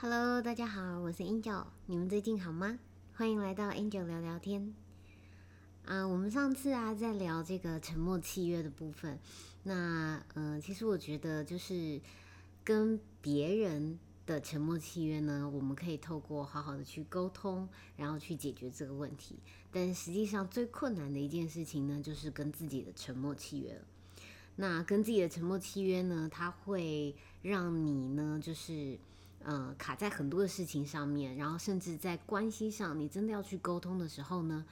[0.00, 2.78] Hello，大家好，我是 Angel，你们最近好吗？
[3.14, 4.72] 欢迎来到 Angel 聊聊天。
[5.86, 9.18] 啊，我们上次啊在聊这个沉默契约的部分，
[9.64, 12.00] 那嗯，其实我觉得就是
[12.62, 19.40] 跟别人的沉默契约呢，我们可以透过好好的去沟通，然后去解决这个问题。
[19.72, 23.80] 但实际上最困难的一件事情呢，就是跟自己的沉默契约了。
[24.54, 28.96] 那跟自己的沉默契约呢，它会让你呢，就是
[29.44, 34.64] 嗯卡在很多的事情上面，然后甚至在关系上，你真的要去沟通的时候呢，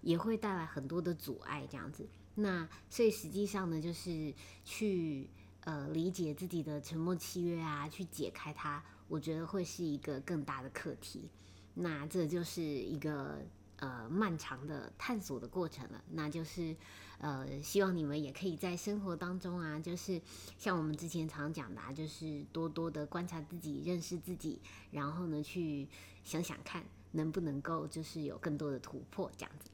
[0.00, 2.06] 也会带来很多的阻碍，这样子。
[2.34, 4.32] 那所以实际上呢，就是
[4.64, 5.28] 去
[5.64, 11.28] 呃理解自己的沉默契约啊，去解开它，我觉得会是一个更大的课题。
[11.74, 13.38] 那这就是一个。
[13.84, 16.74] 呃，漫长的探索的过程了，那就是，
[17.18, 20.18] 呃，希望你们也可以在生活当中啊，就是
[20.56, 24.58] 像我们之前常讲的，啊就是多多的观察自己，认识自己，
[24.90, 25.86] 然后呢，去
[26.24, 26.82] 想想看
[27.12, 29.68] 能不能够就是有更多的突破这样子。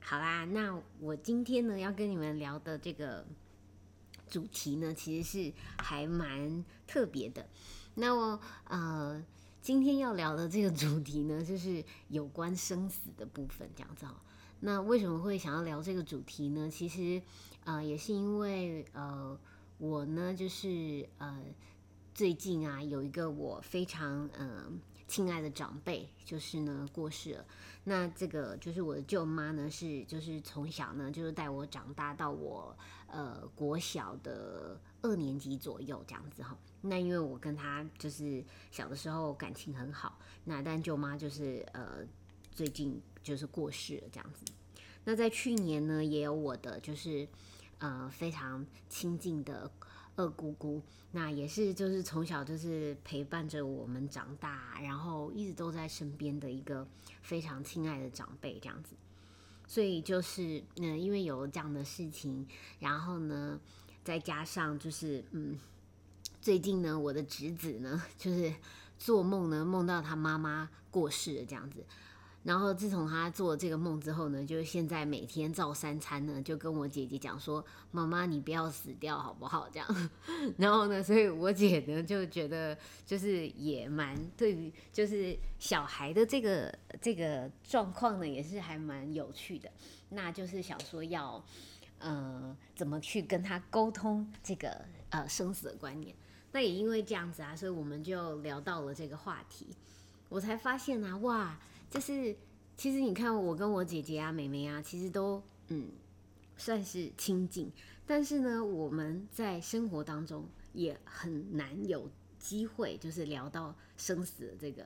[0.00, 3.26] 好啦，那我今天呢要跟你们聊的这个
[4.30, 7.46] 主题呢，其实是还蛮特别的。
[7.96, 9.22] 那我呃。
[9.62, 14.20] 今天要聊的这个主题呢，就是有关生死的部分，这样子哈。
[14.58, 16.68] 那为什么会想要聊这个主题呢？
[16.68, 17.22] 其实，
[17.64, 19.38] 呃，也是因为呃，
[19.78, 21.40] 我呢，就是呃，
[22.12, 24.80] 最近啊，有一个我非常嗯。
[25.08, 27.44] 亲爱的长辈，就是呢过世了。
[27.84, 32.74] 那这个就是我的舅妈呢，是就是从小呢就是带我长大到我
[33.08, 36.56] 呃国小的二年级左右这样子哈。
[36.80, 41.98] 那因为我跟她就是小的时候感情很好，那但舅妈就是呃
[42.50, 44.44] 最近就是过世了这样子。
[45.04, 47.28] 那在去年呢，也有我的就是
[47.78, 49.70] 呃非常亲近的。
[50.14, 56.86] 二姑姑，那也是就是从小就是陪伴着我们长大，然后一直都在身边的一个
[57.22, 58.94] 非常亲爱的长辈这样子。
[59.66, 62.46] 所以就是嗯，因为有这样的事情，
[62.78, 63.58] 然后呢，
[64.04, 65.58] 再加上就是嗯，
[66.40, 68.52] 最近呢，我的侄子呢，就是
[68.98, 71.84] 做梦呢，梦到他妈妈过世了这样子。
[72.44, 80.10] 然后自从他做这个梦之后呢，就是现在每天照三餐呢，就跟我姐姐讲说：“妈妈，你不要死掉好不好？”这样。
[80.58, 82.76] 然后呢，所以我姐呢就觉得
[83.06, 89.70] 就是也蛮对于就是小孩的这个这个状况呢，也是还蛮有趣的。
[90.08, 91.40] 那就是想说要
[92.02, 96.14] 呃怎么去跟他沟通这个呃生死的观念。
[96.52, 99.68] 那也因为这样子啊，所以我们就聊到了这个话题。
[100.28, 101.58] 我才发现啊，哇！
[101.90, 102.34] 就是
[102.76, 105.90] 其实你看，我跟我姐姐啊、妹妹啊，其实都嗯
[106.56, 107.70] 算是亲近，
[108.06, 114.84] 但是呢，我们在生活当中也很难有机会，就是聊到生死的这个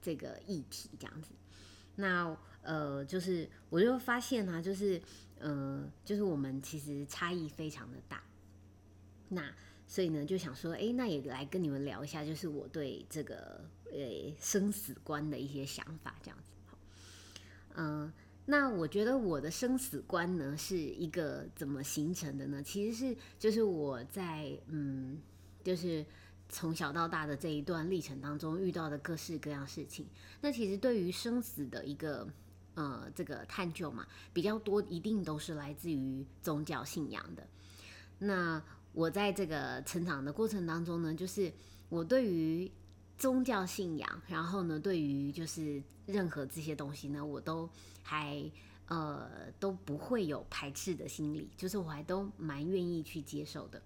[0.00, 1.30] 这个议题这样子。
[1.96, 5.00] 那呃，就是我就发现呢，就是
[5.38, 8.22] 呃，就是我们其实差异非常的大。
[9.28, 9.52] 那
[9.86, 16.52] 所以呢，就想说，哎，那也来跟你们聊一下，就是我对这个呃生死观的一些想法，这样子。
[16.66, 16.78] 好，
[17.76, 18.12] 嗯，
[18.46, 22.62] 那我觉得我的生死观呢，是一个怎么形成的呢？
[22.62, 25.20] 其实是就是我在嗯，
[25.62, 26.04] 就是
[26.48, 30.06] 从小到大的这一段历程当中遇到的各式各样事情。
[30.40, 32.26] 那其实对于生死的一个
[32.74, 37.46] 呃这个探究嘛，比较多一定都是来自于宗教信仰的。
[38.18, 38.62] 那
[38.92, 41.52] 我在这个成长的过程当中呢，就是
[41.88, 42.70] 我对于
[43.18, 47.68] 宗教信仰，然后呢，对于就是任何这些东西呢，我都
[48.02, 48.50] 还
[48.86, 53.80] 呃都不会有排斥的心理，就是我还都蛮愿意去接受的。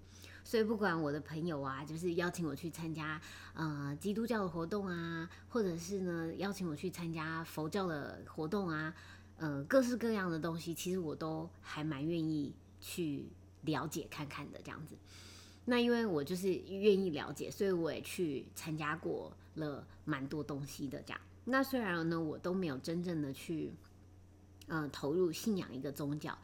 [0.49, 3.21] 所以不管我的朋友啊，就是邀请我去参加
[3.53, 8.95] 呃基督教的活动啊，或者是呢邀请我去参加佛教的活动啊，
[9.37, 13.27] 呃各式各样的东西，其实我都还蛮愿意去。
[13.63, 14.95] 了解看看的这样子，
[15.65, 21.21] 那因为我就是愿意了解，所以我也去参加过了蛮多东西的这样。
[21.45, 23.73] 那虽然呢，我都没有真正的去，
[24.69, 26.39] 呃，投入信仰一个宗教，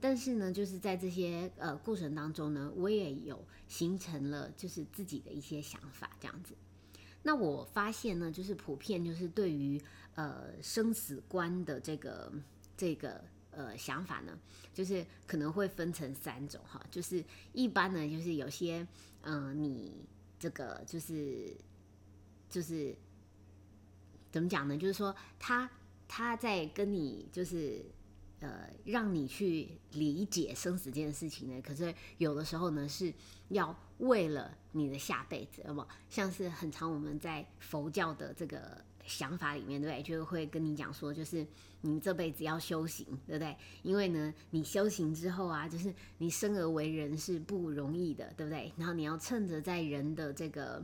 [0.00, 6.54] 但是呢，就是在这些呃过程当中呢，我也有形成了就是自己的一些想法这样子。
[7.22, 9.80] 那我发现呢，就是普遍就是对于
[10.14, 12.32] 呃生死观的这个
[12.76, 13.24] 这个。
[13.50, 14.38] 呃，想法呢，
[14.72, 18.86] 就是可能会分成三种哈，就是一般呢，就是有些，
[19.22, 20.06] 嗯，你
[20.38, 21.56] 这个就是
[22.48, 22.94] 就是
[24.30, 24.78] 怎么讲呢？
[24.78, 25.68] 就是说他
[26.06, 27.84] 他在跟你就是
[28.40, 33.12] 呃让你去理解生死这件事情呢，可是有的时候呢是
[33.48, 40.02] 要为了你的下辈子，那么像是很常我们在佛教的这个想法里面，对不对？
[40.02, 41.46] 就会跟你讲说，就是
[41.80, 43.56] 你这辈子要修行，对不对？
[43.82, 48.72] 因为呢，你修行之后啊，就是你生而为人是不容易的，对不对？
[48.76, 50.82] 然后你要趁着在人的这个。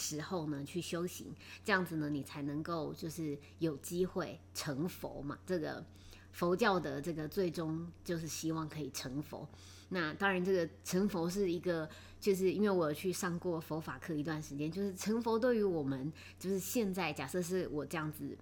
[0.00, 1.26] 时候呢，去修行，
[1.64, 5.36] 这样子呢，你才能够就是有机会成佛嘛。
[5.44, 5.84] 这个
[6.32, 9.48] 佛教的这个最终就是希望可以成佛。
[9.88, 11.88] 那当然，这个成佛是一个，
[12.20, 18.36] 就是因为我有去上过佛法课一段时间，就是成佛对于我们，就是现在假设是我这样子，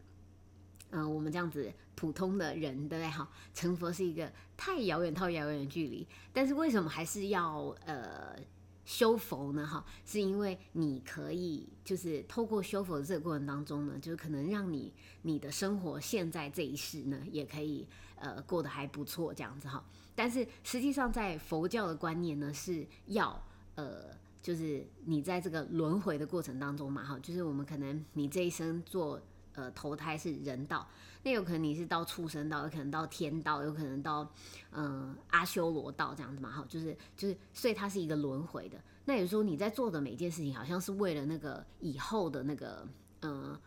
[0.91, 3.09] 嗯，我们这样子普通的人，对不对？
[3.09, 6.07] 哈，成佛是一个太遥远、太遥远的距离。
[6.33, 8.37] 但是为什么还是要呃？
[8.87, 14.91] 修佛呢，哈，是因为你可以就是透过修佛的这个过程当中呢，就是可能让你
[15.23, 19.85] 你的生活现在这一世呢，也可以呃过得还不错这样子哈。
[20.15, 23.39] 但是实际上在佛教的观念呢，是要
[23.75, 24.05] 呃，
[24.41, 29.21] 就是你在这个轮回的过程当中嘛，哈，就是我们可能你这一生做
[29.57, 30.89] 呃投胎是人道。
[31.23, 34.31] 那有可能你是到畜生道，有可能到天道，有可能到
[34.71, 36.51] 嗯阿修罗道这样子嘛？
[36.51, 38.81] 哈，就是就是，所以它是一个轮回的。
[39.05, 42.87] 那也就是说，你在做的每件事情，好像是为了那个以后的那个
[43.23, 43.59] 嗯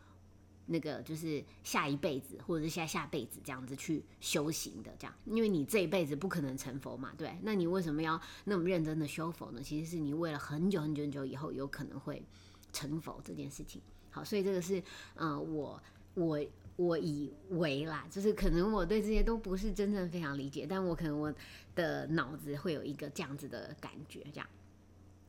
[0.66, 5.14] 那个，就是下一辈子或者是下下辈子这样子去修行的，这样。
[5.26, 7.38] 因为你这一辈子不可能成佛嘛，对。
[7.42, 9.62] 那你为什么要那么认真的修佛呢？
[9.62, 12.24] 其实是你为了很久很久很久以后有可能会
[12.72, 13.82] 成佛这件事情。
[14.10, 14.82] 好，所以这个是
[15.16, 15.82] 嗯我
[16.14, 16.40] 我。
[16.80, 21.34] 我以为啦，就是可能我对这些都不是真正非常理解，但我可能我
[21.76, 24.48] 的脑子会有一个这样子的感觉，这样。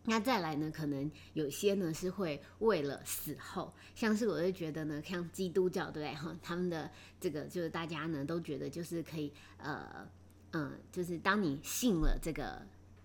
[0.04, 6.38] 那再来呢，可能有些呢是会为了死后，像是我就觉得呢，像基督教对不对哈？
[6.40, 6.88] 他们的
[7.18, 10.08] 这个就是大家呢都觉得就是可以呃
[10.52, 12.64] 嗯，就是当你信了这个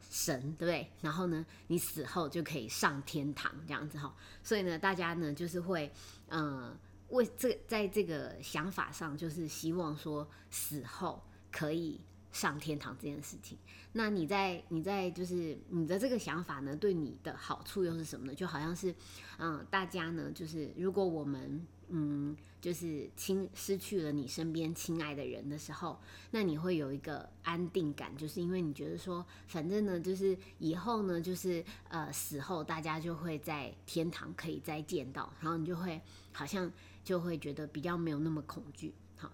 [0.09, 0.89] 神对不对？
[1.01, 4.15] 然后呢，你死后就可以上天堂这样子哈。
[4.43, 5.91] 所以呢，大家呢就是会
[6.29, 6.77] 嗯。
[7.09, 11.21] 为这在这个想法上，就是希望说死后
[11.51, 13.55] 可以上天堂这件事情。
[13.91, 18.33] 那你在你在就是你的这个想法呢，对你的好处又是什么呢？
[18.33, 18.93] 就好像是，
[19.37, 25.99] 嗯，大家呢，就是如果我们嗯，就是亲失去了你身边亲爱的人的时候，
[26.31, 36.01] 那你会有一个安定感，就是因为你觉得说，反正呢，就是以后呢，就是呃死后大家就会在天堂可以再见到，然后你就会
[36.31, 36.71] 好像。
[37.05, 39.31] 就会觉得比较没有那么恐惧，好，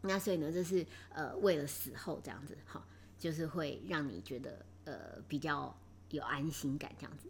[0.00, 2.84] 那所以呢，这是呃为了死后这样子，好，
[3.16, 5.72] 就是会让你觉得呃比较
[6.10, 7.28] 有安心感这样子。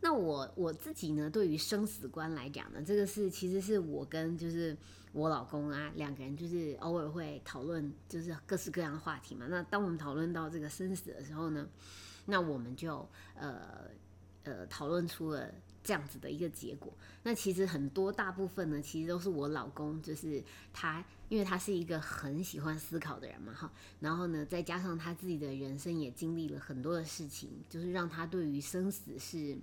[0.00, 4.76] 那我我自己呢，对于生死观来讲呢，这个是其实是我跟就是
[5.12, 9.46] 我老公啊两个人就是偶尔会讨论，就是各式各样的话题嘛。
[9.48, 11.68] 那当我们讨论到这个生死的时候呢，
[12.26, 13.90] 那我们就呃
[14.44, 15.50] 呃讨论出了。
[15.82, 16.92] 这样子的一个结果，
[17.22, 20.44] 那其实很多大部分呢，其实都是我老公，就是
[20.74, 29.56] 他，因为他是一个很喜欢思考的人嘛，哈，然后呢，再加上他自己的人生也经历了很多的事情，就是让他对于生死是，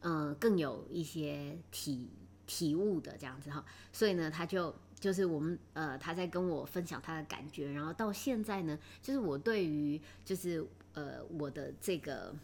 [0.00, 2.08] 嗯，更有一些体
[2.46, 12.34] 体悟的这样子哈，所以呢，他就就是我们呃，他在跟我分享他的感觉，然后到现在呢，就是我对于就是呃我的这个。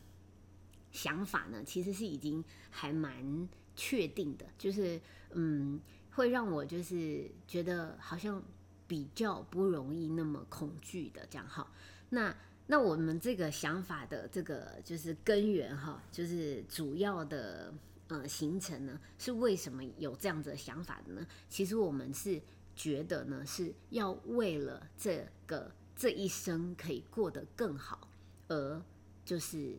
[0.95, 5.01] 想法呢，其实是已经还蛮确定的，就是
[5.33, 5.81] 嗯，
[6.13, 8.41] 会让我就是觉得好像
[8.87, 11.69] 比较不容易那么恐惧的这样哈。
[12.11, 12.33] 那
[12.67, 17.73] 那我们这个想法的这个就是根源哈，就是主要的
[18.09, 21.27] 呃形成呢，是为什么有这样子的想法的呢？
[21.49, 22.41] 其实我们是
[22.75, 28.09] 觉得呢，是要为了这个这一生可以过得更好，
[28.49, 28.83] 而
[29.25, 29.77] 就是。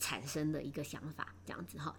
[0.00, 1.92] 产生的一个想法，这样子哈。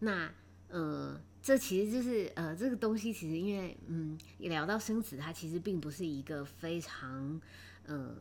[0.00, 0.28] 那
[0.68, 7.40] 呃，这其实就是呃，这个东西其实因为嗯，聊到生死，它其实并不是一个非常
[7.84, 8.16] 呃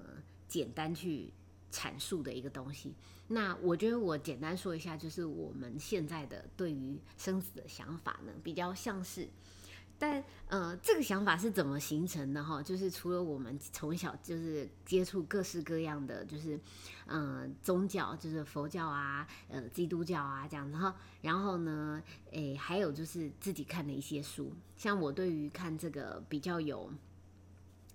[0.50, 1.32] 简单去
[1.72, 2.94] 阐述的一个东西。
[3.28, 9.30] 那我觉得我简单说一下，就是我们现在的对于生死的想法呢，比较像是。
[10.02, 12.64] 但呃，这个想法是怎么形成的哈？
[12.64, 16.58] 就是除了我们从小就是接触各式各样的，就是
[17.06, 20.96] 嗯宗教，就是佛教啊，呃基督教啊这样子哈。
[21.22, 22.02] 然后呢，
[22.32, 26.90] 诶还有就是自己看的一些书，像我对于看这个比较有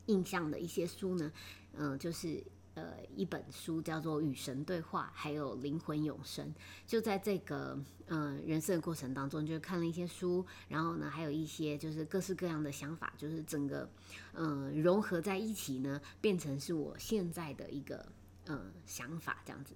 [0.07, 1.33] 印象的一些书呢，
[1.73, 2.43] 嗯，就是
[2.75, 6.47] 呃一本书，叫做《与神对话》，还有《灵魂永生》。
[6.87, 13.89] 就在这个呃人生的过程当中，就看了一些书，然后呢，还有一些就是各式各样的想法，就是整个
[14.33, 18.07] 呃融合在一起呢，变成是我现在的一个
[18.47, 19.75] 呃想法这样子。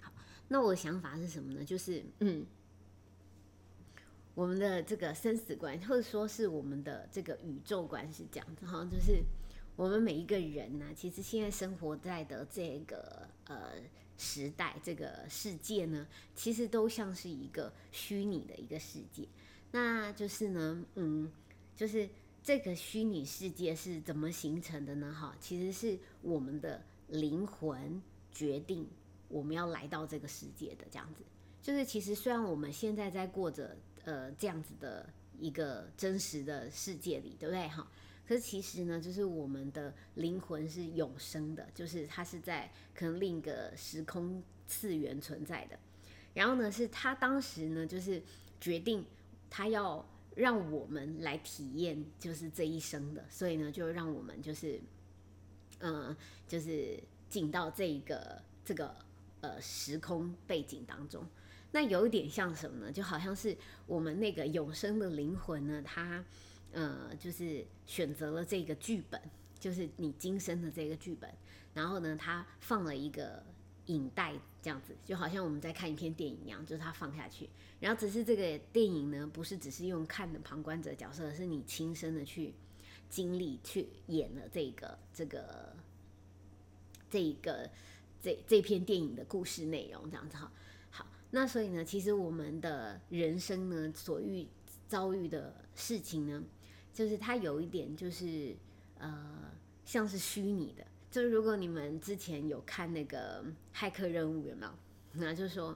[0.00, 0.12] 好，
[0.48, 1.64] 那我的想法是什么呢？
[1.64, 2.44] 就是嗯。
[4.32, 9.22] 我们的这个生死观，或者说是我们的这个宇宙观是这样子哈，就是
[9.80, 13.72] 我们每一个人呢，其实现在生活在的这个呃
[14.18, 19.26] 时代，这个世界呢，其实都像是一个虚拟的一个世界。
[19.70, 21.32] 那就是呢，嗯，
[21.74, 22.06] 就是
[22.42, 25.16] 这个虚拟世界是怎么形成的呢？
[25.18, 28.86] 哈，其实是我们的灵魂决定
[29.28, 31.24] 我们要来到这个世界的这样子。
[31.62, 33.74] 就是其实虽然我们现在在过着。
[34.04, 35.06] 呃，这样子的
[35.38, 37.68] 一个真实的世界里，对不对？
[37.68, 37.86] 哈，
[38.30, 45.76] 可是其实呢，就是我们的灵魂是永生的，就是它是在可能另一个时空次元存在的。
[46.32, 48.22] 然后呢，是他当时呢，就是
[48.60, 49.04] 决定
[49.50, 54.80] 他要让我们来体验，就是这一生的，所以呢，就让我们就是，
[55.80, 58.94] 嗯，就是进到这一个这个
[59.40, 61.26] 呃时空背景当中。
[61.72, 62.92] 那有一点像什么呢？
[62.92, 63.56] 就好像是
[63.88, 66.24] 我们那个永生的灵魂呢，它
[66.72, 69.20] 呃，就是选择了这个剧本，
[69.58, 71.30] 就是你今生的这个剧本。
[71.72, 73.42] 然后呢，他放了一个
[73.86, 77.48] 影带，这样子，就好像我们在看一篇电影一样，就是他放下去。
[77.78, 82.52] 然后只是这个电影呢，不是只是用看的旁观者角色，是你亲身的去
[83.08, 85.74] 经历、去演了这个、这个、
[87.08, 87.70] 这一个、
[88.20, 90.52] 这这篇电影的故事内容，这样子哈。
[90.90, 94.46] 好那所以呢，其实我们的人生呢，所遇
[94.88, 96.42] 遭遇的事情呢，
[97.00, 98.54] 就是它有一点就是
[98.98, 99.50] 呃，
[99.86, 100.84] 像是虚拟的。
[101.10, 103.42] 就是如果你们之前有看那个
[103.74, 104.72] 骇客任务有没有？
[105.14, 105.74] 那就是说，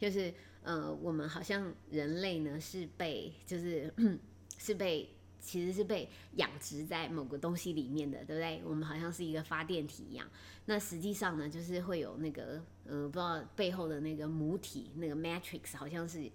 [0.00, 0.34] 就是
[0.64, 3.94] 呃，我们好像人类呢是被就是
[4.58, 5.08] 是被。
[5.40, 8.60] 其实是被养殖在某个东西里面的，对不对？
[8.64, 10.28] 我们好像是一个发电体一样。
[10.66, 16.28] 那实际上呢，就是会有那个，呃，不知道背后的那个母体，那个 matrix 好像是，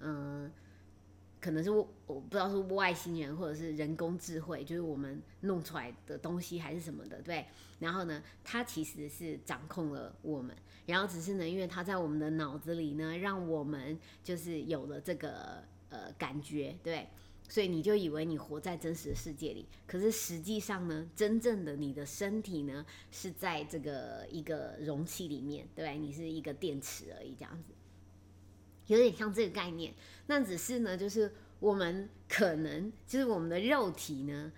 [0.00, 0.50] 嗯，
[1.46, 7.46] 可能是我不知道是外星人或者是人工智慧，就是我们弄出来的东西还是什么的，对。
[7.78, 17.06] 然后呢，它其实是掌控了我们，然后只是呢，因为它在我们的脑子里呢，让我们就是有了这个呃感觉，对。
[17.48, 27.72] 所以你就以为你活在真实的世界里，可是实际上呢，真正的你的身体呢是在这个一个容器里面，对你是一个电池而已，这样子，
[28.86, 29.94] 有点像这个概念。
[30.26, 34.52] 那只是呢，就是我们可能就是我们的肉体呢，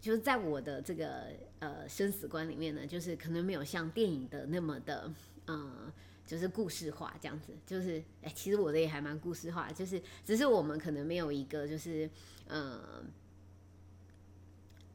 [0.00, 1.26] 就是在我的这个
[1.58, 5.12] 呃生死观里面呢，就是可能没有像电影的那么的
[5.46, 5.92] 呃。
[6.26, 12.10] 就是故事化这样子，就是哎，其实我的也还蛮故事化，就是只是我们可能没有一个，就是
[12.48, 13.00] 呃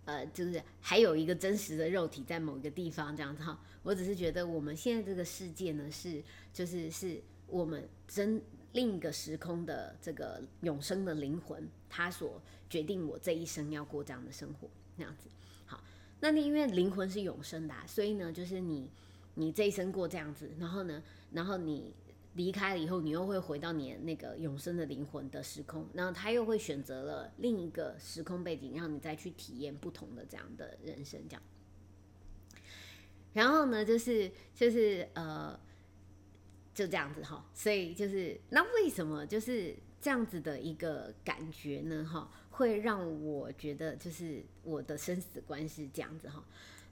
[0.03, 3.57] 呃，就是还有一个真实的肉体在某一个地方这样子哈。
[3.81, 6.21] 我只是觉得我们现在这个世界呢，是
[6.51, 8.41] 就是是我们真
[8.73, 15.29] 另一个时空的这个永生的灵魂，他所决定我这一生要过这样的生活那样子。
[15.65, 15.83] 好，
[16.19, 18.89] 那你因为灵魂是永生的，所以呢，就是你。
[19.35, 21.01] 你这一生过这样子，然后呢，
[21.31, 21.93] 然后你
[22.33, 31.41] 离开了以后，你又会回到你那个永生的灵魂的时空，然后他又会选择了另一个时空背景，让你再去体验不同的这样的人生，这样。
[33.31, 35.57] 然后呢，就是就是呃，
[36.73, 42.03] 就这样子哈，所以就是那为什么就是这样子的一个感觉呢？
[42.03, 46.43] 哈，会让我觉得就是我的生死观是这样子哈，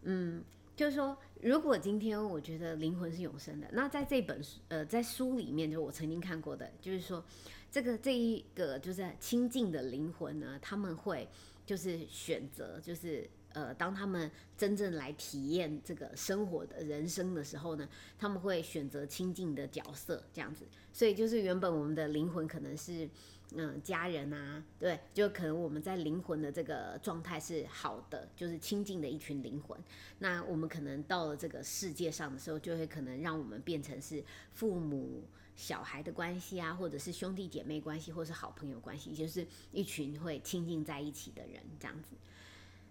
[0.04, 0.44] 嗯。
[0.76, 7.22] 就是说，如果今天我觉得灵魂是永生的，那在这本书，呃，在书里面，就我曾经看过的，就是说，
[7.70, 11.28] 这个这一个就是亲近的灵魂呢，他们会
[11.66, 17.88] 就是选择，就是呃，当他们真正来体验这个生活的人生的时候呢，
[18.18, 20.66] 他们会选择亲近的角色，这样子。
[20.94, 23.10] 所以就是原本我们的灵魂可能是。
[23.56, 29.76] 嗯，家人啊，对，就可能我们在灵魂的这个状态是好的，就是亲近的一群灵魂。
[30.20, 34.24] 那我们可能到了这个世界上的时候，就会可能让我们变成是
[34.54, 35.24] 父母、
[35.56, 42.16] 小孩的关系啊，或者是兄弟姐妹关系，或是好朋友关系，就是一群会亲近在一起的人这样子。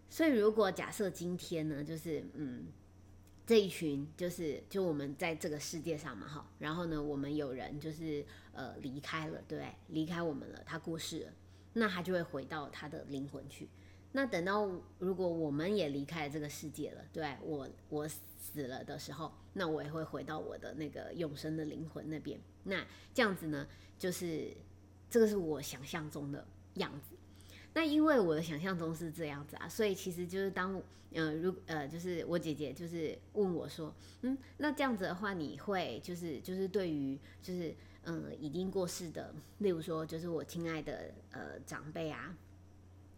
[0.08, 2.66] 所以，如果假设今天呢，就是嗯。
[3.48, 8.22] 这一群就是就我们在这个世界上嘛，哈，然后呢，我们有人就是
[8.52, 11.32] 呃离开了，对，离开我们了，他过世了，
[11.72, 13.66] 那他就会回到他的灵魂去。
[14.12, 22.38] 那等到如果我们也离开了这个世界了，对我我死了的时候，那我也会回到我的那个永生的灵魂那边。
[22.64, 23.66] 那这样子呢，
[23.98, 24.54] 就是
[25.08, 27.16] 这个是我想象中的样子。
[27.74, 30.80] 那因为我的想象中是这样子啊，所以其实就是当
[31.12, 42.34] 呃如呃就是我姐姐就是问我说，嗯，那这样子的话，你会就是就是对于就是嗯已经过世的，例如说就是我亲爱的呃长辈啊。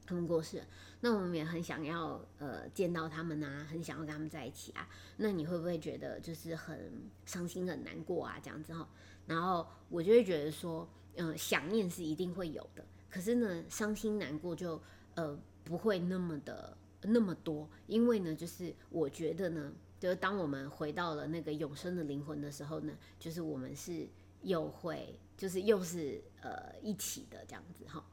[0.06, 0.60] 他们过世，
[1.00, 4.88] 那我们也很想要呃见到他们啊，很想要跟他们在一起啊。
[5.18, 8.36] 那你会不会觉得就是很伤心、很难过啊？
[8.42, 8.88] 这样子哈，
[9.24, 14.80] 然后我就会觉得说，嗯，想念是一定会有的，可是呢，伤心难过就
[15.14, 24.06] 呃不会那么的那么多，因为呢，就是我觉得呢，就是当我们回到了那个永生的灵魂的时候呢，就是我们是
[24.42, 28.04] 又会就是又是呃一起的这样子哈，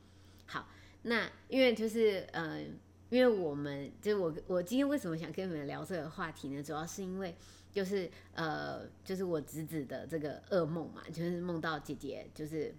[0.46, 0.68] 好。
[1.04, 2.60] 那因为就是呃，
[3.10, 6.62] 因为我们就我我今天为什么想跟你们聊这个话题呢？
[6.62, 7.34] 主要是因为
[7.72, 12.74] 就是呃，就是我侄子的这个噩梦嘛，就是梦到姐姐就是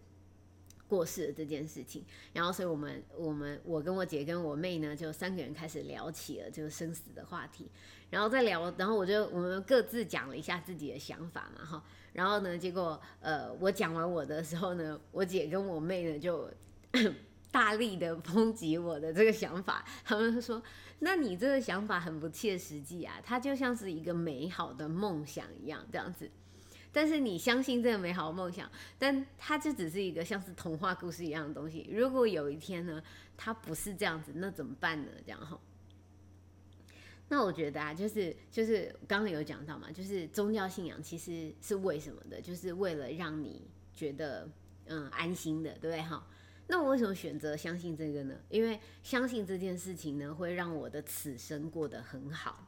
[0.89, 7.71] 过世的这件事情，然后所以我们我们我跟我姐跟我妹呢，就三个人开始聊起了这个生死的话题，
[8.11, 16.51] 然后再聊，然后我就我们各自讲了一下自己的想法嘛，哈，然后呢，结果呃，我讲完我的时候呢，我姐跟我妹呢就。
[17.51, 20.63] 大力的抨击我的这个想法，他们说
[21.01, 26.31] ：“那你这个想法很不切实际啊，它就像是一个美好的梦想一样，这样子。
[26.93, 31.89] 但是你相信这个美好的梦想，但它就只是一个像是童话故事一样的东西。
[31.91, 33.03] 如果有一天呢，
[33.37, 35.11] 它不是这样子，那怎么办呢？
[35.25, 35.59] 这样哈。
[37.29, 42.41] 那我觉得啊，就是就是刚刚有讲到嘛，就是宗教信仰其实是为什么的？
[42.41, 44.49] 就是为了让你觉得
[44.87, 46.27] 嗯安心的，对不对哈？”
[46.71, 48.35] 那我为什么选择相信这个呢？
[48.49, 52.67] 因为相信这件事情呢，会让我的此生过得很好。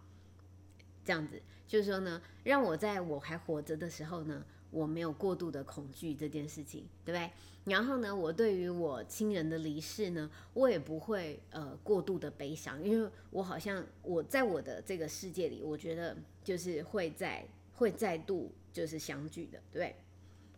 [1.10, 7.28] 这样子，就是说呢，让我在我还活着的时候呢，我没有过度的恐惧这件事情，对不对？
[7.64, 19.96] 然后呢，我对于我亲人的离世呢，我也不会呃过度的悲伤，因为我好像我在我的这个世界里，我觉得就是会在会再度就是相聚的，对不对？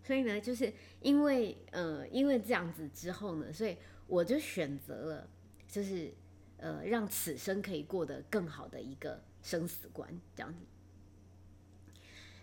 [0.05, 3.75] 所以呢，就是因为呃，因为这样子之后呢，所以
[4.07, 5.27] 我就选择了，
[5.67, 6.13] 就是
[6.63, 10.61] 呃，让此生可以过得更好的一个生死观这样子。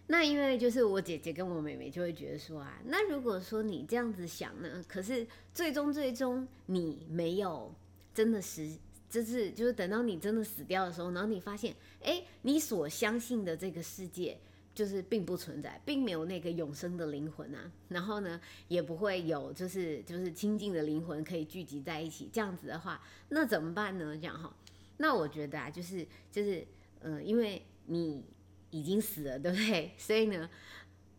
[0.08, 7.74] 那因为就是我姐姐跟我妹妹就会觉得说啊，那如果说你这样子想呢，可是最终最终你没有
[8.14, 8.70] 真的实，
[9.10, 14.38] 就是就是等到你真的死掉的时候，然后你发现，哎，你所相信的这个世界。
[14.80, 18.40] 就是并不存在，并没有那个永生的灵魂啊，然后呢，
[18.70, 22.30] 也不会有就是就是亲近的灵魂可以聚集在一起。
[22.32, 24.16] 这样子的话，那怎么办呢？
[24.16, 24.56] 这样哈，
[24.96, 26.66] 那我觉得啊，就是就是
[27.02, 28.24] 呃，因为你
[28.70, 29.92] 已经死了，对不对？
[30.00, 30.50] 所以呢，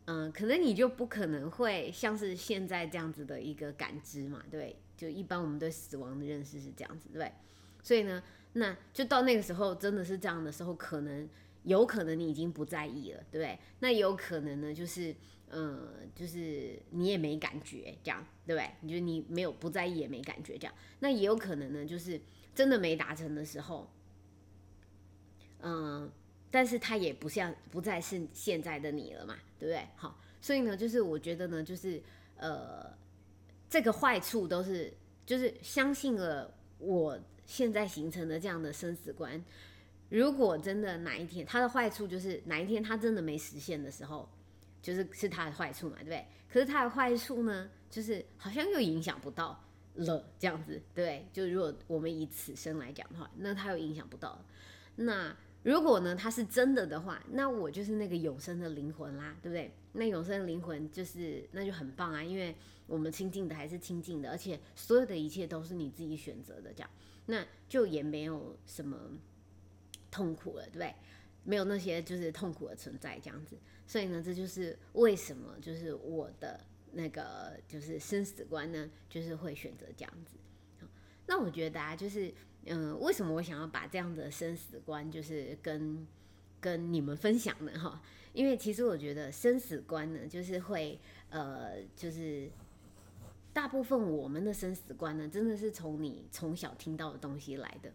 [0.06, 4.74] 嗯，可能你就不可能会像是现在这样子的一个感知嘛，对？
[4.96, 7.30] 就一般我们对死亡的认识是这样子，对？
[7.82, 8.22] 所以呢，
[8.54, 11.28] 那就到那个时候真的是这样的时候，可能。
[11.64, 13.58] 有可能你已经不在意了，对不对？
[13.80, 15.14] 那有可能呢，就是，
[15.48, 18.70] 呃，就是你也没感觉，这样，对不对？
[18.80, 20.74] 你觉得你没有不在意也没感觉，这样。
[21.00, 22.20] 那也有可能呢，就是
[22.54, 23.90] 真的没达成的时候，
[25.60, 26.10] 嗯，
[26.50, 29.86] 但是他也不像不再是现在的你了嘛，对不对？
[29.96, 32.02] 好，所以呢，就是我觉得呢，就是
[32.36, 32.90] 呃，
[33.68, 34.92] 这个坏处都是，
[35.26, 39.44] 就是相信了我现在形成的这样的生死观。
[40.10, 44.28] 如果真的哪一天它的坏处就是哪一天它真的没实现的时候，
[44.82, 46.26] 就是是它的坏处嘛，对不对？
[46.52, 54.44] 可是它的坏处呢，就是好像又影响不到了这样子，对就如果我们以此生来讲的话，那它又影响不到。
[54.96, 59.72] 那如果呢，它是真的的话，那我就是那个永生的灵魂啦，对不对？
[59.92, 62.56] 那永生的灵魂就是那就很棒啊，因为
[62.88, 66.90] 我们亲近的还是亲近的，而且所有的一切都是你自己选择的，这样
[67.26, 68.98] 那就也没有什么。
[70.10, 70.94] 痛苦了，对不对？
[71.42, 76.60] 没有那些就是痛苦的存在这样子，所以呢，这就是为什么就是我的
[76.92, 80.36] 那个就是生死观呢，就是会选择这样子。
[81.26, 82.32] 那我觉得啊，就是
[82.66, 86.06] 嗯，为什么我想要把这样的生死观就是跟
[86.60, 87.72] 跟你们分享呢？
[87.78, 88.02] 哈，
[88.34, 92.50] 因为其实我觉得生死观呢，就是会呃，就是
[93.54, 97.90] 大部分我们的生死观呢，真的是从你从小听到的东西来的。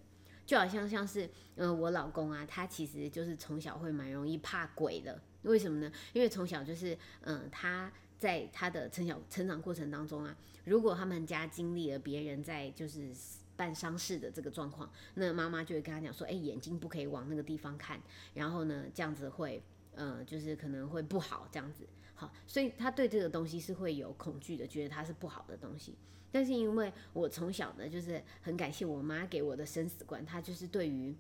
[0.46, 5.20] 就好像像是，嗯，我老公啊，他其实就是从小会蛮容易怕鬼的。
[5.42, 5.92] 为什么呢？
[6.14, 13.12] 因为从小就是，嗯，他在他的成小成长过程当中啊，如果他们家经历了别人在就是
[13.56, 18.00] 办丧事的这个状况，那妈妈就会跟他讲说，哎，眼睛不可以往那个地方看，
[18.34, 19.64] 然后呢，这样子会，
[19.96, 21.88] 呃，就是可能会不好这样子。
[22.18, 25.94] 好，所以他对这个东西是会有恐惧的，觉得它是不好的东西。
[26.32, 31.14] 但是因为我从小呢，就是很感谢我妈给我的生死观，她就是对于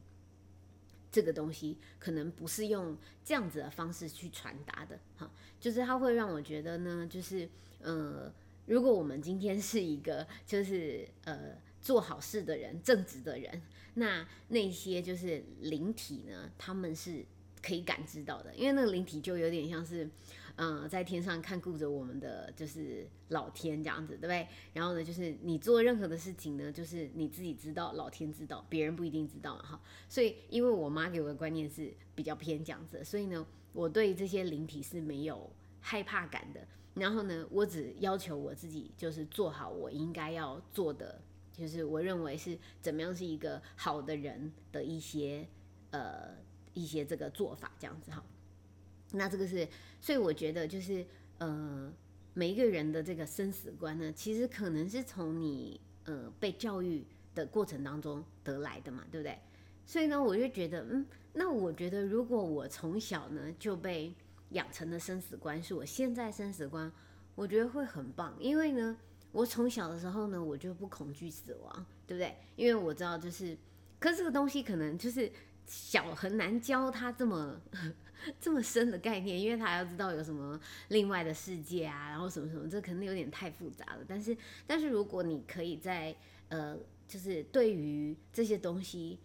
[1.12, 4.98] 这个东西可能不是用这样子的方式去传达的。
[5.18, 5.30] 哈，
[5.60, 7.50] 就是他会让我觉得呢，就是
[7.82, 8.34] 呃，
[8.66, 13.62] 如果我们今天是一个就是呃做好事的人、正直的人，
[13.96, 17.26] 那那些就是灵体呢，他们是
[17.62, 20.10] 可以感知到的，因为那个灵体就有点像是。
[20.58, 24.48] 嗯，在天上看顾着我们的就是老天这样子，对不对？
[24.72, 29.80] 然后呢，就是你做任何的事情呢，就是你自己知道，老天知道，别人不一定知道，哈。
[30.08, 36.66] 所以，因为我妈给我的观念是比较偏这样子，所以呢，我对这些灵体是没有害怕感的。
[36.94, 45.46] 然后呢，我只要求我自己，就是做好我应该要做的，就是我认为是怎么样是一个好的人的一些
[45.92, 46.34] 呃
[46.74, 48.24] 一些这个做法这样子哈。
[49.16, 49.68] 那这个是，
[50.00, 51.06] 所以我觉得就是，
[51.38, 51.92] 呃，
[52.34, 59.38] 每一个人的这个生死观呢，其实可能是从你呃被教育的过程当中得来的嘛，对不对？
[59.86, 64.14] 所以呢，我就觉得，嗯，那我觉得如果我从小呢就被
[64.50, 66.92] 养成的生死观是我现在生死观，
[67.36, 68.98] 我觉得会很棒，因为呢，
[69.32, 72.36] 我从小的时候呢，我就不恐惧死亡，对不对？
[72.56, 73.58] 因为我知道就是，
[74.00, 75.32] 可是这个东西可能就是
[75.66, 77.62] 小很难教他这么。
[78.40, 80.60] 这么深的概念，因为他要知道有什么
[80.90, 84.06] 另外的世界啊，然后什么什么，这肯定有点太复杂了。
[84.08, 84.36] 但是，
[84.66, 86.16] 但是如果你可以在
[86.50, 89.20] 呃，就是对于这些东西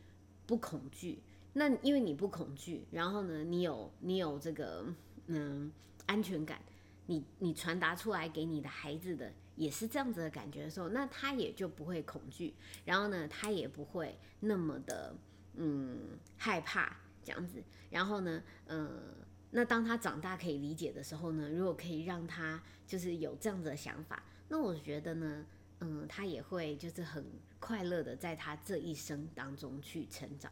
[0.46, 1.18] 不恐惧，
[1.52, 4.84] 那因为你不恐惧，然后呢，你有你有这个
[5.26, 5.70] 嗯
[6.06, 6.60] 安全感，
[7.06, 15.14] 你你传达出来给你的孩子的也是这样子的感觉的时候，那他也就不会恐惧，然后呢，他也不会那么的
[15.56, 16.96] 嗯害怕。
[17.22, 19.14] 这样子，然后呢，呃，
[19.50, 25.44] 那当他长大可以理解的时候呢，如果可以让他就是有这样子的想法，那我觉得呢，
[25.80, 27.24] 嗯，他也会就是很
[27.58, 30.50] 快乐的在他这一生当中去成长，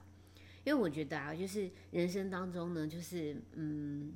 [0.65, 4.13] 因为我觉得啊，就是人生当中呢，就是嗯，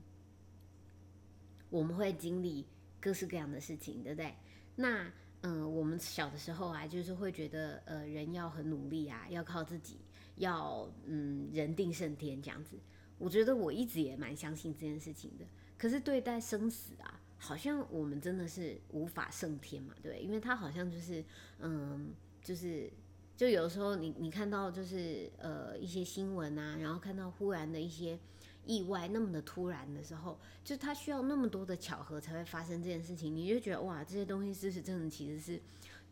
[1.71, 2.67] 我们会经历
[3.01, 4.35] 各式各样的事情，对不对？
[4.77, 5.11] 那
[5.43, 9.99] 嗯，我们小的时候啊，就是会觉得呃，人要很努力啊，要靠自己。
[10.37, 12.77] 要嗯，人定胜天这样子，
[13.19, 15.45] 我觉得我一直也蛮相信这件事情的。
[15.79, 21.25] 可是对待生死啊，好像我们真的是无法胜天嘛，对，因为他好像就是
[21.59, 22.91] 嗯，就是
[23.37, 28.19] 就有时候你你看到就是呃一些新闻啊，然后看到忽然的一些
[28.65, 35.61] 意外那么的突然的时候，就他需要那么多的巧合才会发生这件事情，你就觉得哇，这些东西是不是真的其实是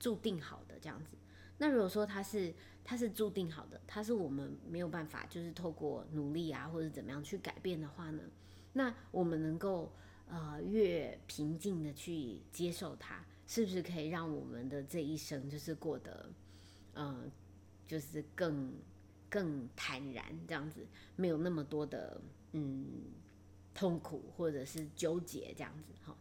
[0.00, 1.16] 注定好的这样子？
[1.58, 2.52] 那如果说他是
[2.90, 8.20] 他是注定好的，他是我们没有办法，就是透过努力啊或者怎么样去改变的话呢，
[8.72, 9.92] 那我们能够
[10.26, 16.32] 呃越平静的去接受它，是不是可以让我们的这一生就是过得
[16.94, 17.30] 嗯
[17.86, 18.72] 就是更
[19.28, 23.04] 更坦然这样子，没有那么多的嗯
[23.72, 26.16] 痛苦或者是纠结这样子哈，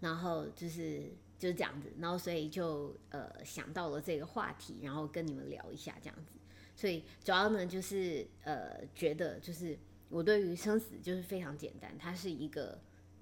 [0.00, 1.12] 然后就是。
[1.38, 6.32] 就是这样子，然后所以就呃想到了这个话题，然后跟你们聊一下这样子。
[6.74, 12.78] 所以主要呢就是呃觉得就是我对于生死就是非常简单，它是一个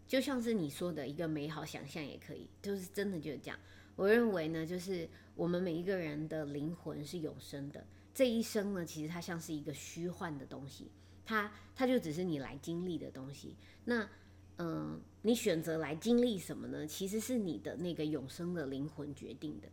[0.06, 3.58] 就像是你说的一个美好想象也可以，就是真的就是这样。
[3.96, 10.90] 我认为呢，就是我们每一个人的灵魂是永生的，这一生呢其实它像是一个虚幻的东西，
[11.24, 13.56] 它它就只是你来经历的东西。
[13.84, 14.08] 那
[14.58, 16.86] 嗯，你选择来经历什么呢？
[16.86, 19.66] 其实是你的那个永生的灵魂决定的。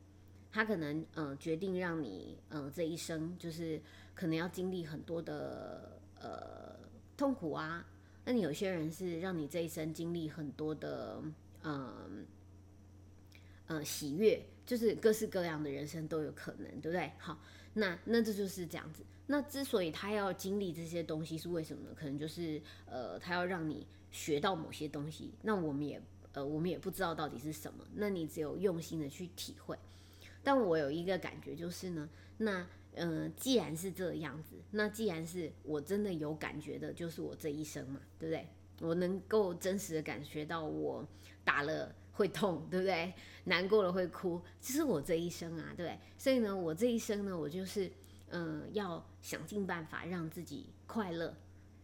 [0.51, 3.79] 他可能嗯决定让你嗯这一生就是
[4.15, 6.75] 可能要经历很多的呃
[7.15, 7.85] 痛苦啊。
[8.25, 11.21] 那你有些人是让你这一生经历很多的
[11.63, 12.25] 嗯
[13.67, 17.11] 呃喜悦，就是各式各样的人生都有可能，对不对？
[17.19, 17.39] 好，
[17.73, 19.03] 那那这就是这样子。
[19.27, 21.95] 那之所以他要经历这些东西是为什么呢？
[21.95, 23.85] 可能就是呃他要让你。
[24.11, 26.01] 学到某些东西，那我们也
[26.33, 27.85] 呃，我们也不知道到底是什么。
[27.95, 29.77] 那你只有用心的去体会。
[30.43, 38.47] 但我有一个感觉就是呢，那呃，既然是这样子，那既然是我真的有感觉的，就是我这一生嘛，对不对？
[38.87, 41.07] 我能够真实的感觉到我
[41.43, 43.13] 打了会痛，对不对？
[43.43, 45.99] 难过了会哭，这是我这一生啊，对对？
[46.17, 47.91] 所以呢，我这一生呢，我就是
[48.29, 51.35] 嗯，要想尽办法让自己快乐，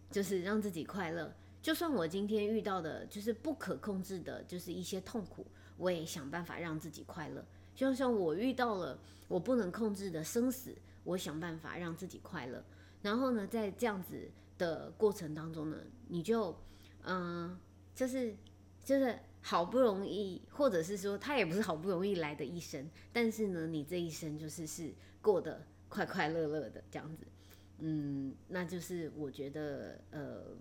[0.10, 1.32] 就是让自己快乐。
[1.62, 12.63] 就算我今天遇到的就是不可控制的，就是一些痛苦，我也想办法让自己快乐，就像我遇到了我不能控制的生死，我想办法让自己快乐。
[13.02, 16.56] 然后呢，在这样子的过程当中呢，你就
[17.04, 17.60] 嗯，
[17.93, 18.34] 就是
[18.84, 27.28] 就是好不容易，或者是说他也不是好不容易来的一生，但是呢，你这一生就是是过得快快乐乐的这样子。
[27.80, 30.56] 嗯，那就是我觉得呃。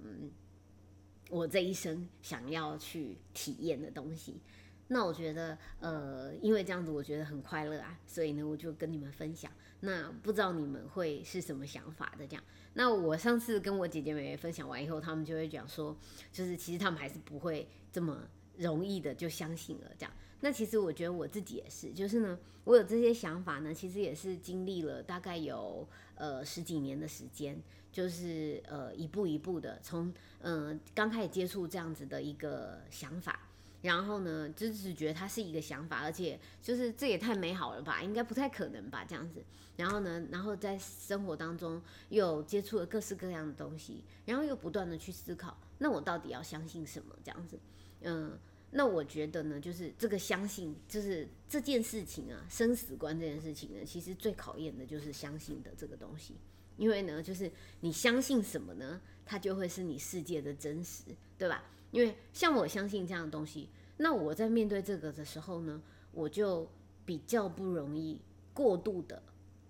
[1.29, 4.41] 我这一生想要去体验的东西，
[4.89, 9.51] 那我觉得，呃，因为这样子我觉得很快乐啊，所以呢，我就跟你们分享。
[9.81, 12.27] 那不知道你们会是什么想法的？
[12.27, 15.97] 这样，那我上次跟我姐姐妹妹分享完以后，他们就会讲说，
[16.33, 18.23] 就是其实他们还是不会这么
[18.57, 19.91] 容易的就相信了。
[19.99, 27.61] 这样，那其实我觉得我自己也是，就是呢，我有这些想法呢，其实也是经历了大概有呃十几年的时间。
[27.97, 33.49] 就是呃一步一步的从嗯刚开始接触这样子的一个想法，
[33.81, 39.43] 然后呢就是觉得它是一个想法，而且就是这也太美好了吧，应该不太可能吧这样子。
[39.79, 41.81] 然后呢，然后在生活当中
[42.11, 47.59] 又接触了各式各样的东西，然后又不断的去思考，那我到底要相信什么这样子？
[48.03, 48.39] 嗯，
[48.73, 56.35] 那我觉得呢，就是这个相信，就是这件事情啊，生死观这件事情呢，其实最考验的就是相信的这个东西。
[56.77, 61.05] 因为呢，就是你相信什么呢，它就会是你世界的真实，
[61.39, 61.65] 对吧？
[61.91, 65.81] 因为像我相信这样的东西，那我在面对这个的时候呢，
[66.13, 66.69] 我就
[67.07, 68.21] 比较不容易
[68.53, 69.23] 过度的，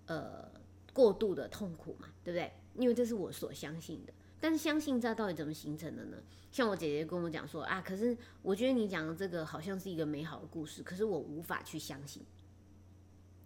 [0.07, 0.51] 呃，
[0.91, 2.51] 过度的痛苦嘛，对不对？
[2.75, 4.11] 因为这是我所相信的。
[4.39, 6.17] 但是相信这到底怎么形成的呢？
[6.51, 12.23] 像我姐姐跟我讲说啊，可是我觉得你讲的这个好像是一个美好的故事，可是我无法去相信。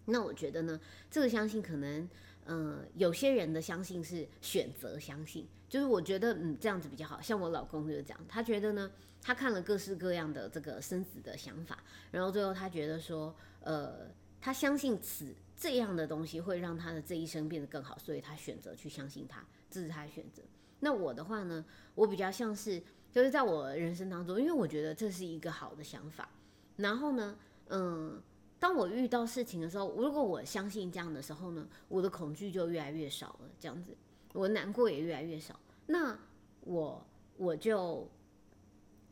[0.06, 2.08] 那我觉得呢，这个相信可能。
[2.46, 7.20] 嗯，有些人的相信是选择相信，就是我觉得嗯这样子比较好。
[7.20, 11.78] 像我老公就是这样，他觉得呢，他看了各式各样的这个生死的想法，
[12.10, 20.42] 然后最后他觉得说，呃，他相信此这样的东西会让他的这一生变得更好，所以他选择去相信他，这是他的选择。
[20.80, 26.28] 那我的话呢，我比较像是就是在我人生当中，因为我觉得这是一个好的想法，
[26.76, 27.36] 然后呢，
[27.68, 28.20] 嗯。
[28.62, 33.92] 当我遇到事情的时候，如果我相信这样的时候呢，我的恐惧就越来越少了，这样子，
[34.32, 35.58] 我难过也越来越少。
[35.84, 36.16] 那
[36.60, 37.04] 我
[37.36, 38.08] 我就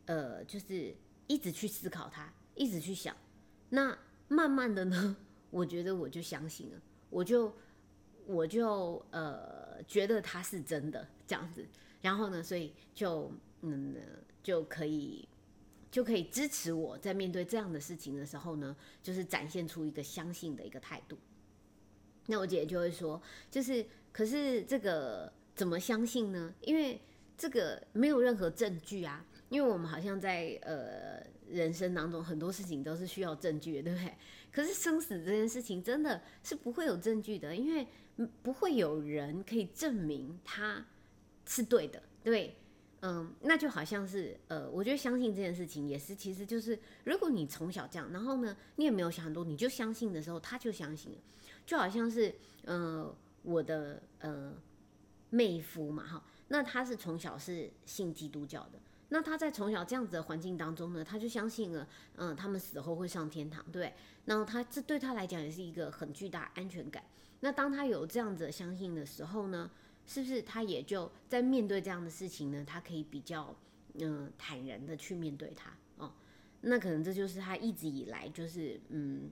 [0.05, 0.95] 呃，就是
[1.27, 3.13] 一直去思考它，一直去想。
[3.67, 3.93] 那
[4.29, 5.17] 慢慢的呢，
[5.51, 7.53] 我觉得我就相信了，我就
[8.25, 11.67] 我就呃，觉得它是真的这样子。
[12.01, 13.29] 然后呢，所以就
[13.63, 13.97] 嗯，
[14.41, 15.27] 就可以。
[15.91, 21.17] 就可以支持我在面对这样的事情的时候呢，就是展现出一个相信的一个态度。
[22.27, 26.53] 那我姐姐就会说，就是可是这个怎么相信呢？
[26.61, 26.99] 因为
[27.37, 29.25] 这个没有任何证据啊。
[29.49, 34.15] 因为我们好像在呃人生当中很多事情都是需要证据的，对不对？
[34.49, 37.85] 可是生死这件事情真的是不会有证据的，因为
[38.41, 40.85] 不会有人可以证明它
[41.45, 42.55] 是对的，对。
[43.03, 51.17] 嗯，那就好像是，呃，我觉得相信这件事情也是，其实就是，如果你从小这样，然后呢，你也没有想很多，你就相信的时候，他就相信了，
[51.65, 52.35] 就好像是，
[52.65, 53.11] 呃，
[53.41, 54.53] 我的呃
[55.31, 61.87] 妹夫嘛，哈，那他是从小是信基督教的，那他在从小这样子的环境当中呢，他就相信了，
[62.17, 63.91] 嗯，他们死后会上天堂，对，
[64.25, 67.03] 然后他这对他来讲也是一个很巨大安全感。
[67.39, 69.71] 那当他有这样子相信的时候呢？
[70.13, 72.65] 是不是他也就在面对这样的事情呢？
[72.67, 73.55] 他可以比较
[73.93, 76.11] 嗯坦然的去面对它哦。
[76.59, 79.31] 那可能这就是他一直以来就是嗯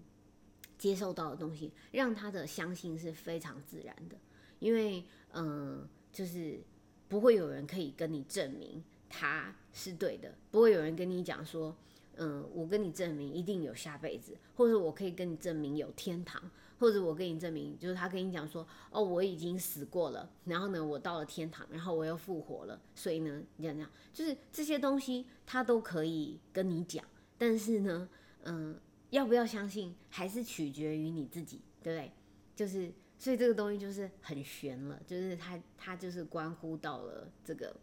[0.78, 4.16] 接受到的东西，让他的相信是非常自然的。
[4.60, 6.62] 因为嗯就是
[7.10, 11.76] 不会有人可以跟你证明他是对的，不会有人跟你讲说
[12.16, 16.42] 嗯我跟你证明一定有下辈子，或者我可以跟你证明有天堂。
[16.80, 27.04] 或者我跟你证明，就是他跟你讲说，哦，我已经死过了，然后呢，我到了天堂，然后我又复活了，所以呢，这样这样，就是这些东西他都可以跟你讲，
[27.38, 28.08] 但是呢，
[28.44, 32.12] 嗯，要不要相信还是取决于你自己，对不对？
[32.56, 37.76] 就是，所以这个东西就是很悬了，就是他他就是关乎到了这个，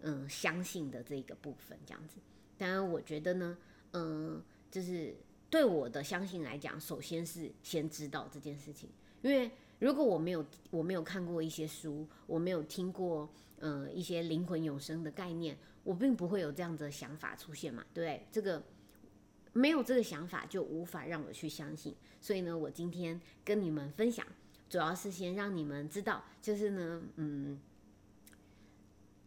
[0.00, 2.18] 嗯，相信的这个部分这样子。
[2.58, 3.56] 当然，我觉得呢，
[3.92, 4.42] 嗯，
[4.72, 5.16] 就是。
[5.54, 8.90] 对我的相信来讲，首先是先知道这件事情，
[9.22, 18.26] 因为如果我没有我没有看过一些书，我没有听过呃一些灵魂永生的概念，我并不会有这样的想法出现嘛，对不对？
[18.32, 18.60] 这个
[19.52, 21.94] 没有这个想法，就无法让我去相信。
[22.20, 24.26] 所以呢，我今天跟你们分享，
[24.68, 27.60] 主要是先让你们知道，就是呢，嗯，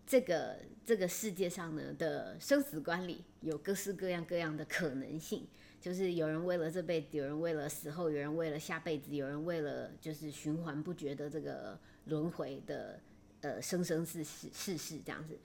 [0.06, 5.48] 这个这个世界上呢的生死观里有各式各样各样的可能性。
[5.80, 13.00] 就是有人为了这辈子，有人为了死后，有人为了下辈子，有人为了就是循环不绝的这个轮回的
[13.42, 15.38] 呃生生世世世世这样子。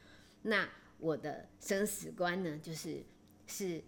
[0.43, 0.69] 那
[0.99, 3.03] 我的生死观呢，就是
[3.47, 3.83] 是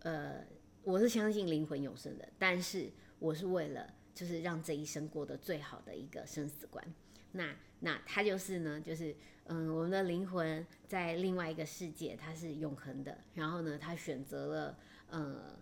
[0.00, 0.44] 呃，
[0.82, 6.84] 我是相信灵魂永生的，但是我是为了就是让这一生过得最好的一个生死观。
[7.32, 9.14] 那那它就是呢，就是
[9.44, 13.18] 嗯，我们的灵魂在另外一个世界，它是永恒的。
[13.34, 15.58] 然后呢，他选择了呃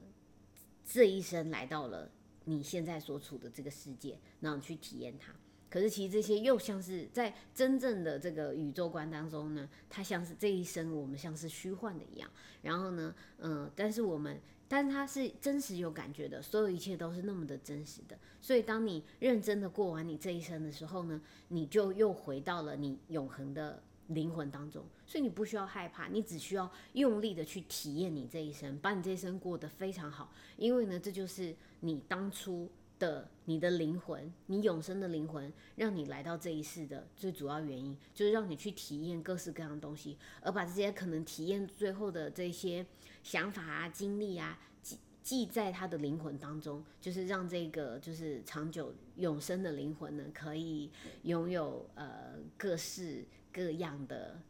[0.84, 2.10] 这一生来到了
[2.44, 5.34] 你现在所处的这个世界，然后去体验它。
[5.70, 12.30] 可是其实这些又像是在真正的这个宇宙观当中呢，它像是这一生我们像是虚幻的一样。
[12.62, 14.40] 然后呢，嗯，但是我们。
[14.72, 18.16] 但是它是真实有感觉的，所有一切都是那么的真实的。
[18.40, 24.84] 所以当你认真的过完你这一生的时候呢，你就又回到了你永恒的灵魂当中。
[25.04, 30.32] 所以你不需要害怕，你只需要用力的去体验你这一生，把你这一生过得非常好。
[30.56, 42.86] 因为呢，这就是你当初的你的灵魂，你永生的灵魂，让你来到这一世的最主要原因，就是让你去体验各式各样的东西，而把这些可能体验最后的这些。
[43.22, 50.90] 想法啊，经历啊，记记在他的灵魂当中，就是让这个就是长久永生的灵魂呢，可以
[51.24, 54.40] 拥有呃各式各样的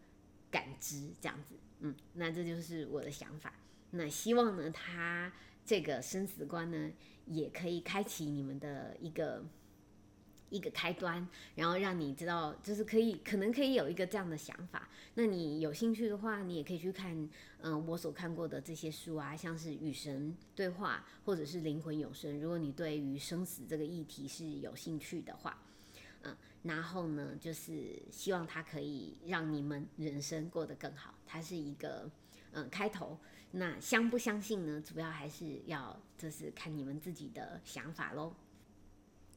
[0.52, 3.52] 感知，这样子，嗯，那这就是我的想法。
[3.90, 5.32] 那希望呢，他
[5.70, 6.90] 这个生死观呢，
[7.26, 9.40] 也可以开启你们的一个。
[10.50, 14.88] 一个开端，然后让你知道，就是可以，可能可以有一个这样的想法。
[15.14, 17.30] 那你有兴趣的话，你也可以去看，
[17.60, 22.34] 嗯，我所看过的这些书啊，像是《与神对话》或者是《灵魂永生》。
[22.40, 25.56] 如果你对于生死这个议题是有兴趣的话，
[26.22, 31.14] 嗯，然后呢，就是希望它可以让你们人生过得更好。
[31.24, 32.10] 它是一个
[32.50, 33.16] 嗯开头。
[33.52, 34.80] 那相不相信呢？
[34.80, 38.34] 主要还是要就是看你们自己的想法喽。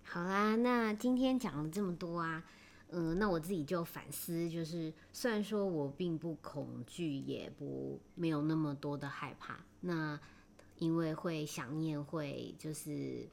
[0.03, 2.43] 好啦，那今天讲了这么多啊，
[2.89, 10.19] 嗯，那我自己就反思，就是虽然说我并不恐惧，也不没有那么多的害怕，那
[10.77, 13.27] 因为会想念，会就是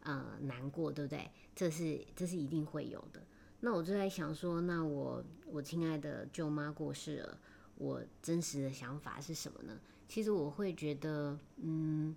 [0.00, 1.30] 呃难过，对不对？
[1.54, 3.22] 这是这是一定会有的。
[3.60, 7.38] 那我就在想说，那我我亲爱的舅妈过世了，
[7.76, 9.78] 我真实的想法是什么呢？
[10.14, 12.14] 其实我会觉得，嗯，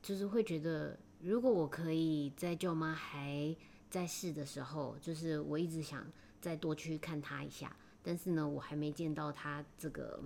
[0.00, 0.98] 就是会觉得。
[1.20, 3.54] 如果我可以在舅妈还
[3.90, 10.18] 在世的时候，就是我一直想再多去看她一下，但是呢，我还没见到她这个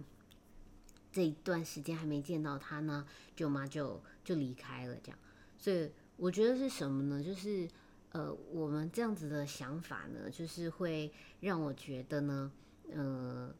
[1.11, 5.19] 这一段时间还没见到她呢，舅妈就就离开了，这样。
[5.59, 7.21] 所以我觉得是什么呢？
[7.21, 7.69] 就是
[8.13, 12.53] 呃，我们这样子的想法呢，就是会让我觉得呢，
[12.93, 13.53] 呃，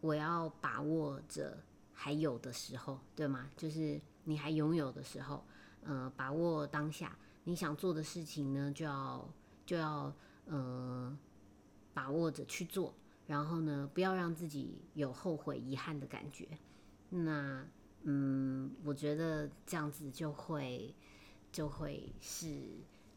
[0.00, 1.58] 我要把握着
[2.02, 3.50] 还有的时候，对吗？
[3.58, 5.44] 就是你还拥有的时候。
[5.82, 9.26] 呃，把握当下，你想做的事情呢，就要
[9.64, 11.18] 就要呃
[11.94, 12.94] 把握着去做，
[13.26, 16.46] 然后呢，不要让自己有后悔、遗憾的感觉。
[17.08, 17.66] 那
[18.02, 20.94] 嗯，我觉得这样子就会
[21.50, 22.62] 就会是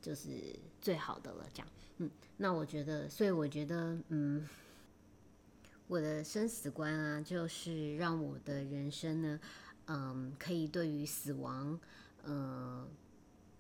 [0.02, 1.46] 就是最好的了。
[1.54, 1.68] 这样，
[1.98, 4.48] 嗯，那我觉得，所以我觉得，嗯，
[5.94, 9.40] 我的生死观啊，就是让我的人生呢，
[9.86, 11.80] 嗯，可以对于死亡。
[12.24, 12.88] 呃，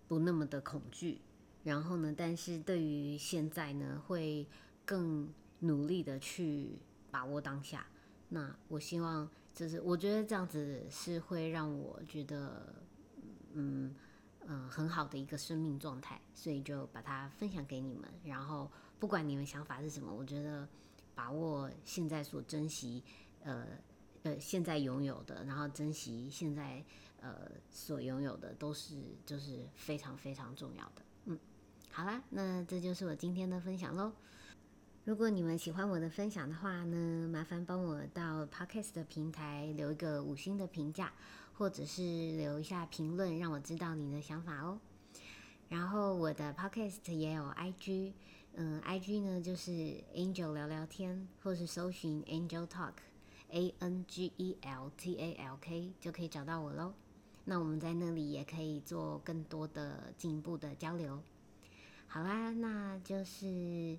[0.07, 1.21] 不那么的恐惧，
[1.63, 4.47] 然后呢，但是对于现在呢，会
[4.83, 6.79] 更努力的去
[7.11, 7.85] 把握当下。
[8.29, 12.73] 那我希望，就是我觉得这样子是会让我觉得，
[13.51, 13.93] 嗯
[14.47, 18.09] 嗯，很好的一个生命状态，所以就把它分享给你们。
[18.23, 20.67] 然后不管你们想法是什么，我觉得
[21.15, 23.03] 把握现在所珍惜，
[23.43, 23.65] 呃
[24.23, 26.83] 呃，现在拥有的，然后珍惜现在。
[27.25, 31.01] 呃，所拥有的都是就是非常非常重要的。
[31.23, 31.39] 嗯，
[31.89, 34.11] 好啦，那这就是我今天的分享喽。
[35.05, 41.13] 如果你们喜欢我的分享的话呢，麻烦帮我到 Podcast 的平台留一个五星的评价，
[41.53, 42.01] 或者是
[42.35, 44.77] 留一下评论，让我知道你的想法哦。
[45.69, 48.11] 然后我的 Podcast 也有 IG，
[48.55, 49.71] 嗯，IG 呢就是
[50.15, 56.93] Angel 聊聊天，或是搜寻 Angel Talk，A N G E L T A L K 就可以找到我喽。
[57.45, 61.21] 那我们在那里也可以做更多的进一步的交流。
[62.07, 63.97] 好啦，那就是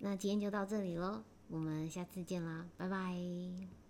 [0.00, 3.85] 那今天就到这里喽，我们下次见啦，拜拜。